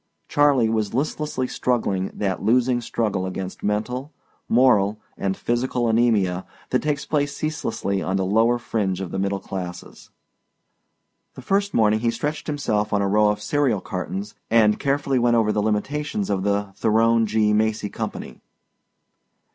[0.27, 4.11] Charley was listlessly struggling that losing struggle against mental,
[4.49, 9.37] moral, and physical anæmia that takes place ceaselessly on the lower fringe of the middle
[9.39, 10.09] classes.
[11.35, 15.35] The first morning he stretched himself on a row of cereal cartons and carefully went
[15.35, 17.53] over the limitations of the Theron G.
[17.53, 18.41] Macy Company.